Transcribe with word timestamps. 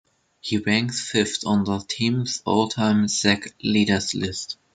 He 0.39 0.57
ranks 0.57 0.99
fifth 1.11 1.45
on 1.45 1.63
the 1.63 1.77
team's 1.87 2.41
All-time 2.43 3.07
sack 3.07 3.53
leaders 3.61 4.15
list. 4.15 4.57